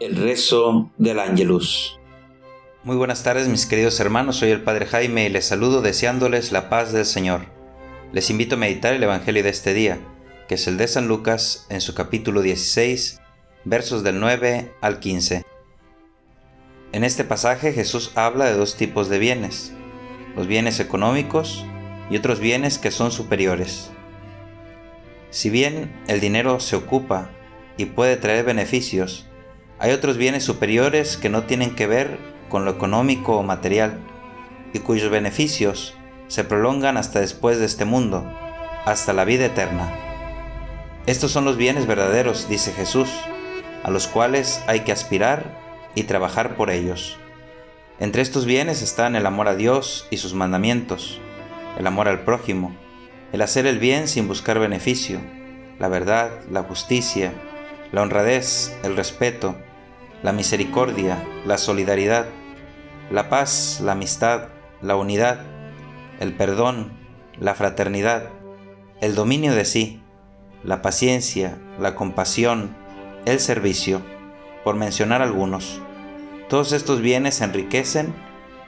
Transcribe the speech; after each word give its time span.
El 0.00 0.14
rezo 0.14 0.92
del 0.96 1.18
Ángelus. 1.18 1.98
Muy 2.84 2.94
buenas 2.94 3.24
tardes 3.24 3.48
mis 3.48 3.66
queridos 3.66 3.98
hermanos, 3.98 4.36
soy 4.36 4.50
el 4.50 4.62
Padre 4.62 4.86
Jaime 4.86 5.26
y 5.26 5.28
les 5.28 5.46
saludo 5.46 5.82
deseándoles 5.82 6.52
la 6.52 6.68
paz 6.68 6.92
del 6.92 7.04
Señor. 7.04 7.46
Les 8.12 8.30
invito 8.30 8.54
a 8.54 8.58
meditar 8.58 8.94
el 8.94 9.02
Evangelio 9.02 9.42
de 9.42 9.48
este 9.48 9.74
día, 9.74 9.98
que 10.46 10.54
es 10.54 10.68
el 10.68 10.76
de 10.76 10.86
San 10.86 11.08
Lucas 11.08 11.66
en 11.68 11.80
su 11.80 11.94
capítulo 11.94 12.42
16, 12.42 13.20
versos 13.64 14.04
del 14.04 14.20
9 14.20 14.72
al 14.80 15.00
15. 15.00 15.44
En 16.92 17.02
este 17.02 17.24
pasaje 17.24 17.72
Jesús 17.72 18.12
habla 18.14 18.44
de 18.44 18.54
dos 18.54 18.76
tipos 18.76 19.08
de 19.08 19.18
bienes, 19.18 19.72
los 20.36 20.46
bienes 20.46 20.78
económicos 20.78 21.64
y 22.08 22.16
otros 22.16 22.38
bienes 22.38 22.78
que 22.78 22.92
son 22.92 23.10
superiores. 23.10 23.90
Si 25.30 25.50
bien 25.50 25.92
el 26.06 26.20
dinero 26.20 26.60
se 26.60 26.76
ocupa 26.76 27.32
y 27.76 27.86
puede 27.86 28.16
traer 28.16 28.44
beneficios, 28.44 29.28
hay 29.80 29.92
otros 29.92 30.16
bienes 30.16 30.44
superiores 30.44 31.16
que 31.16 31.28
no 31.28 31.44
tienen 31.44 31.74
que 31.74 31.86
ver 31.86 32.18
con 32.48 32.64
lo 32.64 32.70
económico 32.70 33.36
o 33.36 33.42
material 33.42 34.00
y 34.72 34.80
cuyos 34.80 35.10
beneficios 35.10 35.94
se 36.26 36.44
prolongan 36.44 36.96
hasta 36.96 37.20
después 37.20 37.58
de 37.58 37.66
este 37.66 37.84
mundo, 37.84 38.30
hasta 38.84 39.12
la 39.12 39.24
vida 39.24 39.46
eterna. 39.46 39.90
Estos 41.06 41.30
son 41.30 41.44
los 41.44 41.56
bienes 41.56 41.86
verdaderos, 41.86 42.48
dice 42.48 42.72
Jesús, 42.72 43.08
a 43.82 43.90
los 43.90 44.08
cuales 44.08 44.62
hay 44.66 44.80
que 44.80 44.92
aspirar 44.92 45.58
y 45.94 46.02
trabajar 46.02 46.56
por 46.56 46.70
ellos. 46.70 47.16
Entre 48.00 48.22
estos 48.22 48.44
bienes 48.44 48.82
están 48.82 49.16
el 49.16 49.26
amor 49.26 49.48
a 49.48 49.54
Dios 49.54 50.06
y 50.10 50.18
sus 50.18 50.34
mandamientos, 50.34 51.20
el 51.78 51.86
amor 51.86 52.08
al 52.08 52.24
prójimo, 52.24 52.76
el 53.32 53.42
hacer 53.42 53.66
el 53.66 53.78
bien 53.78 54.08
sin 54.08 54.28
buscar 54.28 54.58
beneficio, 54.58 55.20
la 55.78 55.88
verdad, 55.88 56.30
la 56.50 56.62
justicia, 56.62 57.32
la 57.92 58.02
honradez, 58.02 58.76
el 58.82 58.96
respeto, 58.96 59.56
la 60.22 60.32
misericordia, 60.32 61.24
la 61.46 61.58
solidaridad, 61.58 62.26
la 63.10 63.28
paz, 63.28 63.80
la 63.82 63.92
amistad, 63.92 64.48
la 64.82 64.96
unidad, 64.96 65.40
el 66.20 66.34
perdón, 66.34 66.92
la 67.38 67.54
fraternidad, 67.54 68.30
el 69.00 69.14
dominio 69.14 69.54
de 69.54 69.64
sí, 69.64 70.02
la 70.64 70.82
paciencia, 70.82 71.58
la 71.78 71.94
compasión, 71.94 72.76
el 73.24 73.38
servicio, 73.38 74.02
por 74.64 74.74
mencionar 74.74 75.22
algunos. 75.22 75.80
Todos 76.48 76.72
estos 76.72 77.00
bienes 77.00 77.40
enriquecen 77.40 78.12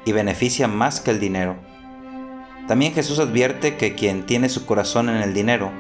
y 0.05 0.13
benefician 0.13 0.75
más 0.75 1.01
que 1.01 1.11
el 1.11 1.19
dinero. 1.19 1.57
También 2.69 2.95
Jesús 2.95 3.19
advierte 3.19 3.77
que 3.77 3.95
quien 3.95 4.25
tiene 4.27 4.49
su 4.49 4.67
corazón 4.67 5.09
en 5.09 5.17
el 5.17 5.35
dinero 5.35 5.73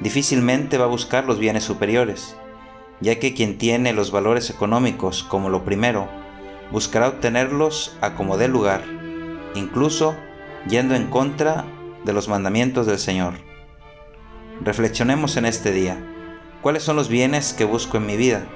difícilmente 0.00 0.78
va 0.78 0.86
a 0.86 0.88
buscar 0.88 1.26
los 1.26 1.38
bienes 1.38 1.64
superiores 1.64 2.36
ya 3.02 3.18
que 3.18 3.34
quien 3.34 3.58
tiene 3.58 3.92
los 3.92 4.12
valores 4.12 4.48
económicos 4.48 5.24
como 5.24 5.50
lo 5.50 5.64
primero, 5.64 6.08
buscará 6.70 7.08
obtenerlos 7.08 7.96
a 8.00 8.14
como 8.14 8.38
dé 8.38 8.46
lugar, 8.46 8.84
incluso 9.54 10.14
yendo 10.68 10.94
en 10.94 11.08
contra 11.08 11.66
de 12.04 12.12
los 12.12 12.28
mandamientos 12.28 12.86
del 12.86 12.98
Señor. 12.98 13.34
Reflexionemos 14.60 15.36
en 15.36 15.46
este 15.46 15.72
día. 15.72 15.98
¿Cuáles 16.62 16.84
son 16.84 16.94
los 16.94 17.08
bienes 17.08 17.52
que 17.52 17.64
busco 17.64 17.96
en 17.96 18.06
mi 18.06 18.16
vida? 18.16 18.46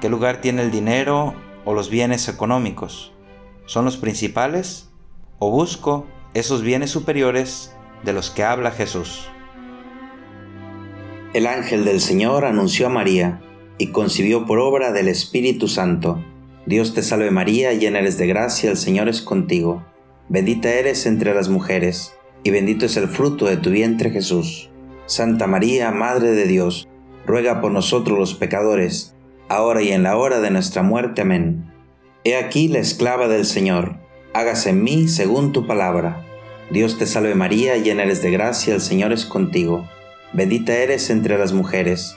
¿Qué 0.00 0.08
lugar 0.08 0.40
tiene 0.40 0.62
el 0.62 0.72
dinero 0.72 1.34
o 1.64 1.72
los 1.72 1.88
bienes 1.88 2.28
económicos? 2.28 3.12
¿Son 3.64 3.84
los 3.84 3.96
principales? 3.96 4.90
¿O 5.38 5.52
busco 5.52 6.06
esos 6.34 6.62
bienes 6.62 6.90
superiores 6.90 7.72
de 8.02 8.12
los 8.12 8.30
que 8.30 8.42
habla 8.42 8.72
Jesús? 8.72 9.28
El 11.32 11.46
ángel 11.46 11.84
del 11.84 12.00
Señor 12.00 12.44
anunció 12.44 12.86
a 12.86 12.90
María 12.90 13.40
y 13.78 13.88
concibió 13.88 14.46
por 14.46 14.58
obra 14.58 14.92
del 14.92 15.08
Espíritu 15.08 15.68
Santo. 15.68 16.22
Dios 16.66 16.94
te 16.94 17.02
salve 17.02 17.30
María, 17.30 17.72
llena 17.72 17.98
eres 17.98 18.18
de 18.18 18.26
gracia, 18.26 18.70
el 18.70 18.76
Señor 18.76 19.08
es 19.08 19.20
contigo. 19.20 19.84
Bendita 20.28 20.72
eres 20.72 21.06
entre 21.06 21.34
las 21.34 21.48
mujeres, 21.48 22.14
y 22.42 22.50
bendito 22.50 22.86
es 22.86 22.96
el 22.96 23.08
fruto 23.08 23.46
de 23.46 23.56
tu 23.56 23.70
vientre 23.70 24.10
Jesús. 24.10 24.70
Santa 25.06 25.46
María, 25.46 25.90
Madre 25.90 26.30
de 26.30 26.46
Dios, 26.46 26.88
ruega 27.26 27.60
por 27.60 27.72
nosotros 27.72 28.18
los 28.18 28.34
pecadores, 28.34 29.14
ahora 29.48 29.82
y 29.82 29.90
en 29.92 30.02
la 30.02 30.16
hora 30.16 30.40
de 30.40 30.50
nuestra 30.50 30.82
muerte. 30.82 31.22
Amén. 31.22 31.70
He 32.24 32.36
aquí 32.36 32.68
la 32.68 32.78
esclava 32.78 33.28
del 33.28 33.44
Señor, 33.44 33.98
hágase 34.32 34.70
en 34.70 34.82
mí 34.82 35.08
según 35.08 35.52
tu 35.52 35.66
palabra. 35.66 36.24
Dios 36.70 36.96
te 36.96 37.06
salve 37.06 37.34
María, 37.34 37.76
llena 37.76 38.04
eres 38.04 38.22
de 38.22 38.30
gracia, 38.30 38.74
el 38.74 38.80
Señor 38.80 39.12
es 39.12 39.26
contigo. 39.26 39.86
Bendita 40.32 40.74
eres 40.74 41.10
entre 41.10 41.36
las 41.36 41.52
mujeres, 41.52 42.16